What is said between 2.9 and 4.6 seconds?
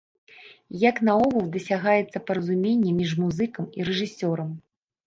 між музыкам і рэжысёрам?